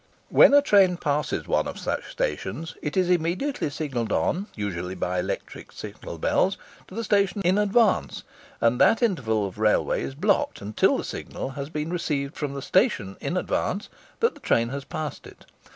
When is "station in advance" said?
7.03-8.23, 12.63-13.89